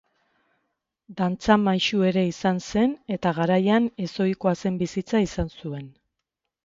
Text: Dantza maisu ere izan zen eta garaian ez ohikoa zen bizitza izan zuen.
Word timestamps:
Dantza 1.19 1.57
maisu 1.65 1.99
ere 2.07 2.23
izan 2.29 2.61
zen 2.69 2.95
eta 3.17 3.35
garaian 3.41 3.91
ez 4.07 4.11
ohikoa 4.27 4.55
zen 4.63 4.81
bizitza 4.85 5.23
izan 5.27 5.57
zuen. 5.59 5.87